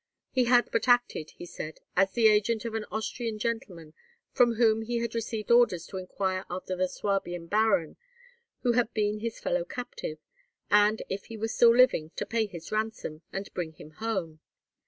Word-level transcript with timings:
He 0.31 0.45
had 0.45 0.67
but 0.71 0.87
acted, 0.87 1.29
he 1.37 1.45
said, 1.45 1.79
as 1.95 2.13
the 2.13 2.27
agent 2.27 2.65
of 2.65 2.73
an 2.73 2.85
Austrian 2.85 3.37
gentleman, 3.37 3.93
from 4.31 4.55
whom 4.55 4.81
he 4.81 4.97
had 4.97 5.13
received 5.13 5.51
orders 5.51 5.85
to 5.85 5.97
inquire 5.97 6.43
after 6.49 6.75
the 6.75 6.87
Swabian 6.89 7.45
baron 7.45 7.97
who 8.63 8.71
had 8.71 8.91
been 8.95 9.19
his 9.19 9.39
fellow 9.39 9.63
captive, 9.63 10.17
and, 10.71 11.03
if 11.07 11.25
he 11.25 11.37
were 11.37 11.47
still 11.47 11.75
living, 11.75 12.09
to 12.15 12.25
pay 12.25 12.47
his 12.47 12.71
ransom, 12.71 13.21
and 13.31 13.53
bring 13.53 13.73
him 13.73 13.91
home. 13.91 14.39